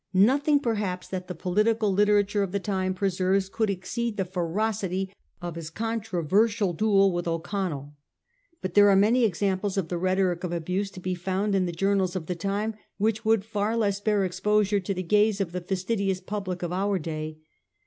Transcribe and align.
Nothing 0.15 0.59
perhaps 0.59 1.07
that 1.09 1.27
the 1.27 1.35
poli 1.35 1.63
tical 1.63 1.93
literature 1.95 2.41
of 2.41 2.51
the 2.51 2.59
time 2.59 2.95
preserves 2.95 3.49
could 3.49 3.69
exceed 3.69 4.17
the 4.17 4.25
ferocity 4.25 5.13
of 5.43 5.53
his 5.53 5.69
controversial 5.69 6.73
duel 6.73 7.13
with 7.13 7.27
O'Connell; 7.27 7.93
but 8.63 8.73
there 8.73 8.89
are 8.89 8.95
many 8.95 9.31
samples 9.31 9.77
of 9.77 9.89
the 9.89 9.99
rhetoric 9.99 10.43
of 10.43 10.51
abuse 10.51 10.89
to 10.89 11.01
he 11.03 11.13
found 11.13 11.53
in 11.53 11.67
the 11.67 11.71
journals 11.71 12.15
of 12.15 12.25
the 12.25 12.33
time 12.33 12.73
which 12.97 13.23
would 13.23 13.45
far 13.45 13.77
less 13.77 13.99
bear 14.01 14.25
exposure 14.25 14.79
to 14.79 14.93
the 14.95 15.03
gaze 15.03 15.39
of 15.39 15.51
the 15.51 15.61
fastidious 15.61 16.19
public 16.19 16.63
of 16.63 16.73
our 16.73 16.97
day. 16.97 17.37